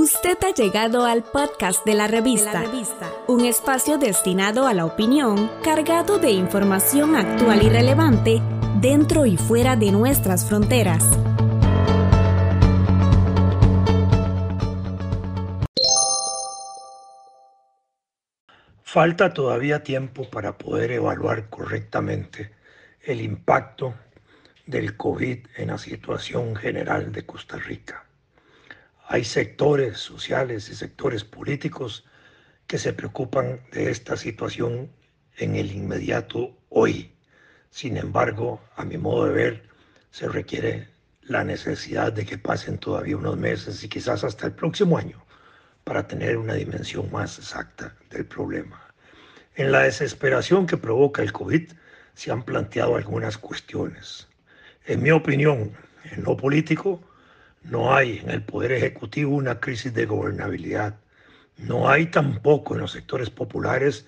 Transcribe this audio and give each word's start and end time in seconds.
Usted 0.00 0.38
ha 0.44 0.54
llegado 0.54 1.06
al 1.06 1.24
podcast 1.24 1.84
de 1.84 1.94
la, 1.94 2.06
revista, 2.06 2.62
un 3.26 3.44
espacio 3.44 3.98
destinado 3.98 4.68
a 4.68 4.72
la 4.72 4.84
opinión, 4.84 5.50
cargado 5.64 6.20
de 6.20 6.30
información 6.30 7.16
actual 7.16 7.64
y 7.64 7.68
relevante 7.68 8.40
dentro 8.80 9.26
y 9.26 9.36
fuera 9.36 9.74
de 9.74 9.90
nuestras 9.90 10.48
fronteras. 10.48 11.02
Falta 18.84 19.34
todavía 19.34 19.82
tiempo 19.82 20.30
para 20.30 20.56
poder 20.56 20.92
evaluar 20.92 21.50
correctamente 21.50 22.52
el 23.02 23.20
impacto 23.20 23.96
del 24.64 24.96
COVID 24.96 25.38
en 25.56 25.66
la 25.66 25.76
situación 25.76 26.54
general 26.54 27.10
de 27.10 27.26
Costa 27.26 27.56
Rica. 27.56 28.07
Hay 29.10 29.24
sectores 29.24 29.96
sociales 29.96 30.68
y 30.68 30.74
sectores 30.74 31.24
políticos 31.24 32.04
que 32.66 32.76
se 32.76 32.92
preocupan 32.92 33.62
de 33.72 33.90
esta 33.90 34.18
situación 34.18 34.92
en 35.38 35.56
el 35.56 35.72
inmediato 35.72 36.54
hoy. 36.68 37.10
Sin 37.70 37.96
embargo, 37.96 38.60
a 38.76 38.84
mi 38.84 38.98
modo 38.98 39.24
de 39.24 39.32
ver, 39.32 39.62
se 40.10 40.28
requiere 40.28 40.88
la 41.22 41.42
necesidad 41.42 42.12
de 42.12 42.26
que 42.26 42.36
pasen 42.36 42.76
todavía 42.76 43.16
unos 43.16 43.38
meses 43.38 43.82
y 43.82 43.88
quizás 43.88 44.24
hasta 44.24 44.44
el 44.44 44.52
próximo 44.52 44.98
año 44.98 45.24
para 45.84 46.06
tener 46.06 46.36
una 46.36 46.52
dimensión 46.52 47.10
más 47.10 47.38
exacta 47.38 47.96
del 48.10 48.26
problema. 48.26 48.92
En 49.54 49.72
la 49.72 49.84
desesperación 49.84 50.66
que 50.66 50.76
provoca 50.76 51.22
el 51.22 51.32
COVID 51.32 51.72
se 52.12 52.30
han 52.30 52.42
planteado 52.42 52.96
algunas 52.96 53.38
cuestiones. 53.38 54.28
En 54.84 55.02
mi 55.02 55.12
opinión, 55.12 55.72
en 56.12 56.24
lo 56.24 56.36
político, 56.36 57.00
no 57.62 57.94
hay 57.94 58.18
en 58.18 58.30
el 58.30 58.42
Poder 58.42 58.72
Ejecutivo 58.72 59.34
una 59.34 59.60
crisis 59.60 59.92
de 59.92 60.06
gobernabilidad. 60.06 60.96
No 61.56 61.88
hay 61.88 62.06
tampoco 62.06 62.74
en 62.74 62.80
los 62.80 62.92
sectores 62.92 63.30
populares 63.30 64.06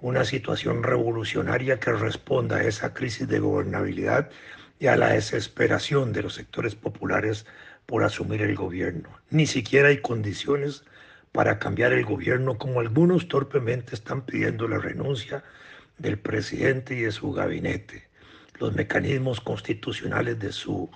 una 0.00 0.24
situación 0.24 0.82
revolucionaria 0.82 1.80
que 1.80 1.92
responda 1.92 2.56
a 2.56 2.64
esa 2.64 2.94
crisis 2.94 3.28
de 3.28 3.38
gobernabilidad 3.38 4.30
y 4.78 4.86
a 4.86 4.96
la 4.96 5.10
desesperación 5.10 6.12
de 6.12 6.22
los 6.22 6.34
sectores 6.34 6.74
populares 6.74 7.46
por 7.86 8.04
asumir 8.04 8.42
el 8.42 8.54
gobierno. 8.54 9.08
Ni 9.30 9.46
siquiera 9.46 9.88
hay 9.88 9.98
condiciones 9.98 10.84
para 11.32 11.58
cambiar 11.58 11.92
el 11.92 12.04
gobierno 12.04 12.58
como 12.58 12.80
algunos 12.80 13.28
torpemente 13.28 13.94
están 13.94 14.22
pidiendo 14.22 14.68
la 14.68 14.78
renuncia 14.78 15.44
del 15.98 16.18
presidente 16.18 16.94
y 16.94 17.00
de 17.00 17.12
su 17.12 17.32
gabinete. 17.32 18.08
Los 18.58 18.74
mecanismos 18.74 19.40
constitucionales 19.40 20.38
de 20.38 20.52
su 20.52 20.90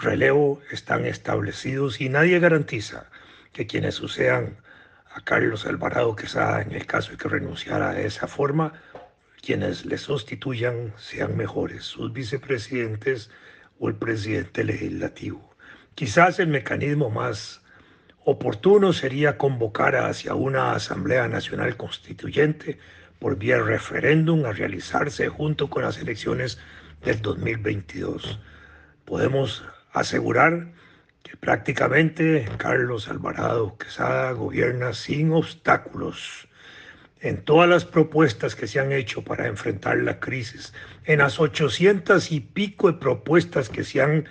relevo 0.00 0.60
están 0.70 1.04
establecidos 1.06 2.00
y 2.00 2.08
nadie 2.08 2.38
garantiza 2.38 3.06
que 3.52 3.66
quienes 3.66 3.96
sucedan 3.96 4.56
a 5.12 5.20
Carlos 5.22 5.66
Alvarado 5.66 6.14
Quesada 6.14 6.62
en 6.62 6.72
el 6.72 6.86
caso 6.86 7.12
de 7.12 7.16
que 7.16 7.28
renunciara 7.28 7.92
de 7.92 8.06
esa 8.06 8.28
forma, 8.28 8.74
quienes 9.42 9.84
le 9.86 9.98
sustituyan 9.98 10.92
sean 10.96 11.36
mejores, 11.36 11.84
sus 11.84 12.12
vicepresidentes 12.12 13.30
o 13.80 13.88
el 13.88 13.96
presidente 13.96 14.64
legislativo. 14.64 15.54
Quizás 15.94 16.38
el 16.38 16.48
mecanismo 16.48 17.10
más 17.10 17.62
oportuno 18.24 18.92
sería 18.92 19.38
convocar 19.38 19.96
hacia 19.96 20.34
una 20.34 20.72
Asamblea 20.72 21.26
Nacional 21.28 21.76
Constituyente 21.76 22.78
por 23.18 23.36
vía 23.36 23.58
referéndum 23.58 24.44
a 24.44 24.52
realizarse 24.52 25.28
junto 25.28 25.68
con 25.70 25.82
las 25.82 25.98
elecciones 25.98 26.58
del 27.02 27.20
2022. 27.22 28.38
Podemos 29.04 29.64
asegurar 30.00 30.68
que 31.22 31.36
prácticamente 31.36 32.48
Carlos 32.56 33.08
Alvarado 33.08 33.76
Quesada 33.76 34.32
gobierna 34.32 34.92
sin 34.92 35.32
obstáculos 35.32 36.48
en 37.20 37.42
todas 37.42 37.68
las 37.68 37.84
propuestas 37.84 38.54
que 38.54 38.66
se 38.66 38.80
han 38.80 38.92
hecho 38.92 39.22
para 39.22 39.46
enfrentar 39.46 39.98
la 39.98 40.20
crisis, 40.20 40.72
en 41.04 41.18
las 41.18 41.40
800 41.40 42.30
y 42.30 42.40
pico 42.40 42.92
de 42.92 42.98
propuestas 42.98 43.68
que 43.68 43.82
se 43.84 44.00
han 44.00 44.28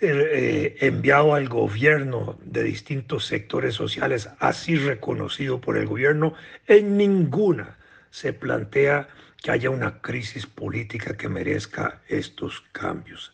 eh, 0.00 0.76
enviado 0.80 1.34
al 1.34 1.48
gobierno 1.48 2.38
de 2.44 2.62
distintos 2.62 3.26
sectores 3.26 3.74
sociales, 3.74 4.28
así 4.38 4.76
reconocido 4.76 5.60
por 5.60 5.76
el 5.76 5.86
gobierno, 5.86 6.34
en 6.66 6.96
ninguna 6.96 7.78
se 8.10 8.32
plantea 8.32 9.08
que 9.42 9.50
haya 9.50 9.70
una 9.70 10.00
crisis 10.00 10.46
política 10.46 11.16
que 11.16 11.28
merezca 11.28 12.00
estos 12.08 12.62
cambios. 12.72 13.32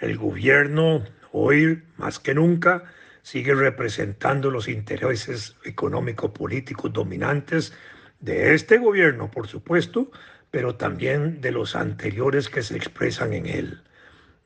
El 0.00 0.18
gobierno 0.18 1.04
hoy, 1.32 1.82
más 1.96 2.18
que 2.18 2.34
nunca, 2.34 2.84
sigue 3.22 3.54
representando 3.54 4.50
los 4.50 4.68
intereses 4.68 5.56
económico-políticos 5.64 6.92
dominantes 6.92 7.72
de 8.20 8.54
este 8.54 8.76
gobierno, 8.76 9.30
por 9.30 9.48
supuesto, 9.48 10.10
pero 10.50 10.76
también 10.76 11.40
de 11.40 11.50
los 11.50 11.74
anteriores 11.74 12.50
que 12.50 12.62
se 12.62 12.76
expresan 12.76 13.32
en 13.32 13.46
él. 13.46 13.82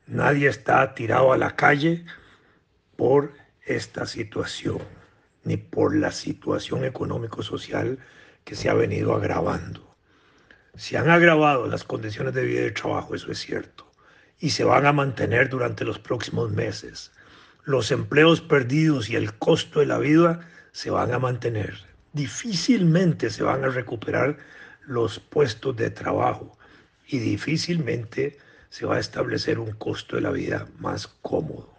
Nadie 0.07 0.47
está 0.47 0.95
tirado 0.95 1.33
a 1.33 1.37
la 1.37 1.57
calle 1.57 2.05
por 2.95 3.33
esta 3.65 4.05
situación, 4.05 4.79
ni 5.43 5.57
por 5.57 5.95
la 5.97 6.11
situación 6.11 6.85
económico-social 6.85 7.99
que 8.45 8.55
se 8.55 8.69
ha 8.69 8.73
venido 8.73 9.13
agravando. 9.13 9.97
Se 10.75 10.97
han 10.97 11.09
agravado 11.09 11.67
las 11.67 11.83
condiciones 11.83 12.33
de 12.33 12.45
vida 12.45 12.61
y 12.61 12.63
de 12.63 12.71
trabajo, 12.71 13.15
eso 13.15 13.29
es 13.33 13.39
cierto 13.39 13.90
y 14.41 14.49
se 14.49 14.63
van 14.63 14.87
a 14.87 14.91
mantener 14.91 15.49
durante 15.49 15.85
los 15.85 15.99
próximos 15.99 16.51
meses. 16.51 17.11
Los 17.63 17.91
empleos 17.91 18.41
perdidos 18.41 19.09
y 19.09 19.15
el 19.15 19.33
costo 19.35 19.79
de 19.79 19.85
la 19.85 19.99
vida 19.99 20.41
se 20.71 20.89
van 20.89 21.13
a 21.13 21.19
mantener. 21.19 21.75
Difícilmente 22.11 23.29
se 23.29 23.43
van 23.43 23.63
a 23.63 23.69
recuperar 23.69 24.37
los 24.85 25.19
puestos 25.19 25.75
de 25.77 25.91
trabajo 25.91 26.57
y 27.07 27.19
difícilmente 27.19 28.39
se 28.69 28.85
va 28.85 28.95
a 28.95 28.99
establecer 28.99 29.59
un 29.59 29.73
costo 29.73 30.15
de 30.15 30.23
la 30.23 30.31
vida 30.31 30.67
más 30.79 31.07
cómodo. 31.21 31.69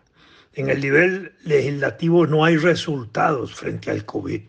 En 0.55 0.69
el 0.69 0.81
nivel 0.81 1.35
legislativo 1.45 2.27
no 2.27 2.45
hay 2.45 2.59
resultados 2.59 3.55
frente 3.55 3.91
al 3.91 4.05
COVID. 4.05 4.43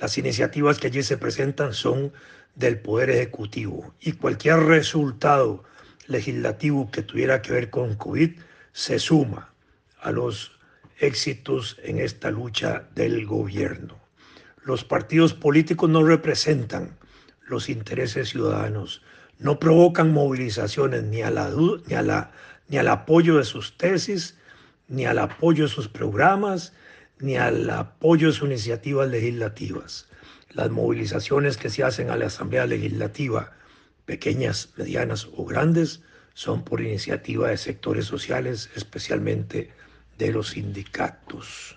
Las 0.00 0.18
iniciativas 0.18 0.78
que 0.78 0.88
allí 0.88 1.02
se 1.02 1.16
presentan 1.16 1.74
son 1.74 2.12
del 2.54 2.80
Poder 2.80 3.10
Ejecutivo 3.10 3.94
y 4.00 4.12
cualquier 4.12 4.60
resultado 4.60 5.64
legislativo 6.08 6.90
que 6.90 7.02
tuviera 7.02 7.42
que 7.42 7.52
ver 7.52 7.70
con 7.70 7.94
COVID 7.96 8.32
se 8.72 8.98
suma 8.98 9.52
a 10.00 10.10
los 10.10 10.52
éxitos 10.98 11.76
en 11.82 11.98
esta 11.98 12.30
lucha 12.30 12.88
del 12.94 13.26
gobierno. 13.26 13.98
Los 14.62 14.84
partidos 14.84 15.34
políticos 15.34 15.90
no 15.90 16.02
representan 16.04 16.96
los 17.46 17.68
intereses 17.68 18.30
ciudadanos, 18.30 19.02
no 19.38 19.58
provocan 19.58 20.12
movilizaciones 20.12 21.04
ni, 21.04 21.18
ni 22.68 22.78
al 22.78 22.88
apoyo 22.88 23.36
de 23.36 23.44
sus 23.44 23.76
tesis, 23.76 24.36
ni 24.88 25.06
al 25.06 25.18
apoyo 25.18 25.64
de 25.64 25.70
sus 25.70 25.88
programas, 25.88 26.72
ni 27.18 27.36
al 27.36 27.68
apoyo 27.70 28.28
de 28.28 28.32
sus 28.34 28.48
iniciativas 28.48 29.08
legislativas. 29.08 30.08
Las 30.50 30.70
movilizaciones 30.70 31.56
que 31.56 31.70
se 31.70 31.84
hacen 31.84 32.10
a 32.10 32.16
la 32.16 32.26
Asamblea 32.26 32.66
Legislativa 32.66 33.52
pequeñas, 34.06 34.70
medianas 34.76 35.28
o 35.36 35.44
grandes, 35.44 36.00
son 36.34 36.64
por 36.64 36.80
iniciativa 36.80 37.48
de 37.48 37.56
sectores 37.56 38.06
sociales, 38.06 38.70
especialmente 38.74 39.70
de 40.18 40.32
los 40.32 40.50
sindicatos. 40.50 41.76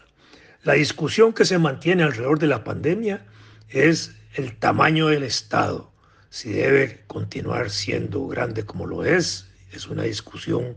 La 0.63 0.73
discusión 0.73 1.33
que 1.33 1.45
se 1.45 1.57
mantiene 1.57 2.03
alrededor 2.03 2.39
de 2.39 2.47
la 2.47 2.63
pandemia 2.63 3.25
es 3.69 4.15
el 4.33 4.57
tamaño 4.57 5.07
del 5.07 5.23
Estado, 5.23 5.91
si 6.29 6.51
debe 6.51 7.03
continuar 7.07 7.71
siendo 7.71 8.27
grande 8.27 8.63
como 8.63 8.85
lo 8.85 9.03
es, 9.03 9.47
es 9.71 9.87
una 9.87 10.03
discusión 10.03 10.75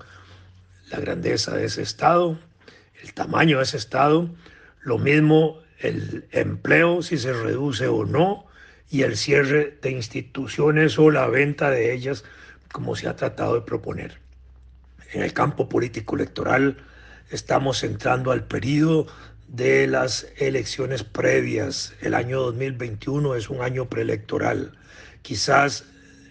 la 0.90 1.00
grandeza 1.00 1.56
de 1.56 1.66
ese 1.66 1.82
Estado, 1.82 2.38
el 3.02 3.12
tamaño 3.14 3.58
de 3.58 3.64
ese 3.64 3.76
Estado, 3.76 4.30
lo 4.80 4.98
mismo 4.98 5.60
el 5.78 6.26
empleo, 6.30 7.02
si 7.02 7.18
se 7.18 7.32
reduce 7.32 7.86
o 7.88 8.04
no, 8.04 8.46
y 8.92 9.04
el 9.04 9.16
cierre 9.16 9.78
de 9.80 9.90
instituciones 9.90 10.98
o 10.98 11.10
la 11.10 11.26
venta 11.26 11.70
de 11.70 11.94
ellas, 11.94 12.24
como 12.70 12.94
se 12.94 13.08
ha 13.08 13.16
tratado 13.16 13.54
de 13.54 13.62
proponer. 13.62 14.18
En 15.14 15.22
el 15.22 15.32
campo 15.32 15.66
político 15.66 16.14
electoral 16.14 16.76
estamos 17.30 17.84
entrando 17.84 18.32
al 18.32 18.46
periodo 18.46 19.06
de 19.48 19.86
las 19.86 20.26
elecciones 20.36 21.04
previas. 21.04 21.94
El 22.02 22.12
año 22.12 22.42
2021 22.42 23.34
es 23.34 23.48
un 23.48 23.62
año 23.62 23.88
preelectoral. 23.88 24.76
Quizás 25.22 25.84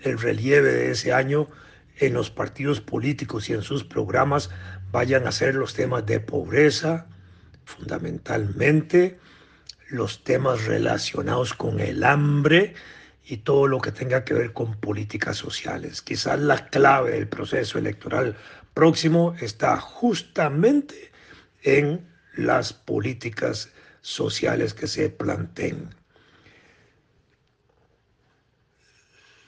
el 0.03 0.19
relieve 0.19 0.71
de 0.71 0.91
ese 0.91 1.13
año 1.13 1.49
en 1.97 2.13
los 2.13 2.29
partidos 2.29 2.79
políticos 2.79 3.49
y 3.49 3.53
en 3.53 3.63
sus 3.63 3.83
programas 3.83 4.51
vayan 4.91 5.25
a 5.25 5.31
ser 5.31 5.55
los 5.55 5.73
temas 5.73 6.05
de 6.05 6.19
pobreza, 6.19 7.07
fundamentalmente, 7.65 9.17
los 9.91 10.23
temas 10.23 10.65
relacionados 10.65 11.53
con 11.53 11.79
el 11.79 12.03
hambre 12.03 12.73
y 13.25 13.37
todo 13.37 13.67
lo 13.67 13.79
que 13.79 13.91
tenga 13.91 14.23
que 14.23 14.33
ver 14.33 14.53
con 14.53 14.79
políticas 14.79 15.37
sociales. 15.37 16.01
Quizás 16.01 16.39
la 16.39 16.67
clave 16.67 17.11
del 17.11 17.27
proceso 17.27 17.77
electoral 17.77 18.37
próximo 18.73 19.35
está 19.41 19.77
justamente 19.77 21.11
en 21.63 22.07
las 22.35 22.73
políticas 22.73 23.69
sociales 24.01 24.73
que 24.73 24.87
se 24.87 25.09
planteen. 25.09 25.93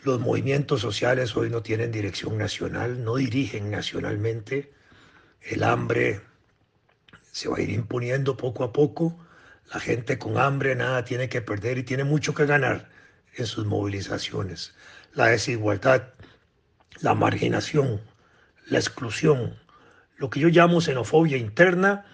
Los 0.03 0.19
movimientos 0.19 0.81
sociales 0.81 1.35
hoy 1.37 1.49
no 1.49 1.63
tienen 1.63 1.91
dirección 1.91 2.37
nacional, 2.37 3.03
no 3.05 3.15
dirigen 3.15 3.71
nacionalmente. 3.71 4.73
El 5.41 5.63
hambre 5.63 6.19
se 7.31 7.47
va 7.47 7.57
a 7.57 7.61
ir 7.61 7.69
imponiendo 7.69 8.35
poco 8.35 8.65
a 8.65 8.73
poco. 8.73 9.17
La 9.71 9.79
gente 9.79 10.17
con 10.17 10.37
hambre 10.37 10.75
nada 10.75 11.03
tiene 11.03 11.29
que 11.29 11.41
perder 11.41 11.77
y 11.77 11.83
tiene 11.83 12.03
mucho 12.03 12.33
que 12.33 12.45
ganar 12.45 12.89
en 13.35 13.45
sus 13.45 13.65
movilizaciones. 13.65 14.73
La 15.13 15.27
desigualdad, 15.27 16.13
la 17.01 17.13
marginación, 17.13 18.01
la 18.67 18.79
exclusión, 18.79 19.59
lo 20.17 20.29
que 20.29 20.39
yo 20.39 20.49
llamo 20.49 20.81
xenofobia 20.81 21.37
interna 21.37 22.05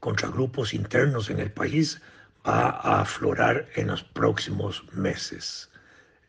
contra 0.00 0.28
grupos 0.28 0.74
internos 0.74 1.30
en 1.30 1.38
el 1.40 1.50
país 1.50 2.00
va 2.46 2.70
a 2.70 3.00
aflorar 3.00 3.68
en 3.74 3.88
los 3.88 4.02
próximos 4.02 4.84
meses. 4.92 5.70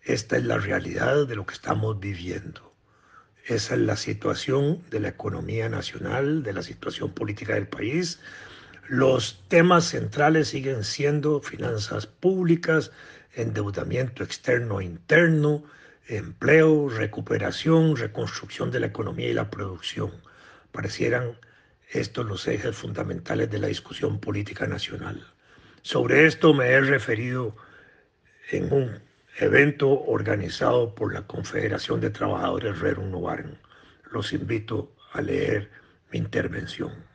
Esta 0.04 0.38
es 0.38 0.46
la 0.46 0.58
realidad 0.58 1.28
de 1.28 1.36
lo 1.36 1.46
que 1.46 1.56
estamos 1.56 2.00
viviendo. 2.00 2.74
Esa 3.46 3.76
es 3.76 3.82
la 3.82 3.96
situación 3.96 4.84
de 4.90 5.00
la 5.00 5.10
economía 5.10 5.68
nacional, 5.70 6.44
de 6.44 6.54
la 6.54 6.64
situación 6.64 7.12
política 7.12 7.54
del 7.54 7.68
país. 7.68 8.20
Los 8.88 9.44
temas 9.48 9.86
centrales 9.86 10.50
siguen 10.50 10.84
siendo 10.84 11.42
finanzas 11.42 12.06
públicas, 12.06 12.92
endeudamiento 13.34 14.24
externo 14.24 14.80
e 14.80 14.86
interno, 14.86 15.64
empleo, 16.08 16.90
recuperación, 16.90 17.96
reconstrucción 17.96 18.70
de 18.70 18.82
la 18.82 18.86
economía 18.86 19.30
y 19.30 19.34
la 19.34 19.50
producción. 19.50 20.12
Parecieran 20.72 21.36
estos 21.90 22.28
los 22.28 22.48
ejes 22.48 22.76
fundamentales 22.76 23.50
de 23.50 23.58
la 23.58 23.68
discusión 23.68 24.20
política 24.20 24.68
nacional. 24.68 25.26
Sobre 25.82 26.28
esto 26.28 26.54
me 26.54 26.68
he 26.68 26.82
referido 26.82 27.56
en 28.52 28.72
un 28.72 29.00
evento 29.40 29.90
organizado 29.90 30.94
por 30.94 31.12
la 31.12 31.26
Confederación 31.26 32.02
de 32.02 32.12
Trabajadores 32.12 32.80
Rerum 32.80 33.10
Novarum. 33.10 33.56
Los 34.12 34.32
invito 34.32 34.96
a 35.12 35.22
leer 35.22 35.72
mi 36.12 36.20
intervención. 36.20 37.15